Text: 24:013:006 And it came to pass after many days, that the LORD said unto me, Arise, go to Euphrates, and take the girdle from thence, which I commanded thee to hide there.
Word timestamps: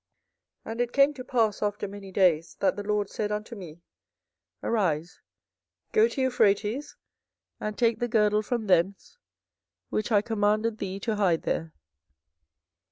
24:013:006 0.65 0.71
And 0.71 0.81
it 0.81 0.91
came 0.93 1.13
to 1.13 1.23
pass 1.23 1.61
after 1.61 1.87
many 1.87 2.11
days, 2.11 2.55
that 2.59 2.75
the 2.75 2.81
LORD 2.81 3.11
said 3.11 3.31
unto 3.31 3.55
me, 3.55 3.83
Arise, 4.63 5.21
go 5.91 6.07
to 6.07 6.21
Euphrates, 6.21 6.95
and 7.59 7.77
take 7.77 7.99
the 7.99 8.07
girdle 8.07 8.41
from 8.41 8.65
thence, 8.65 9.19
which 9.89 10.11
I 10.11 10.23
commanded 10.23 10.79
thee 10.79 10.99
to 11.01 11.17
hide 11.17 11.43
there. 11.43 11.75